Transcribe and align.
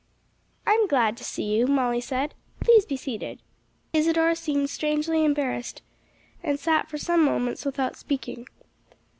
"I'm 0.65 0.87
glad 0.87 1.15
to 1.17 1.23
see 1.23 1.43
you," 1.55 1.67
Molly 1.67 2.01
said. 2.01 2.33
"Please 2.59 2.87
be 2.87 2.97
seated." 2.97 3.43
Isadore 3.93 4.33
seemed 4.33 4.71
strangely 4.71 5.23
embarrassed 5.23 5.83
and 6.41 6.59
sat 6.59 6.89
for 6.89 6.97
some 6.97 7.23
moments 7.23 7.65
without 7.65 7.95
speaking. 7.95 8.47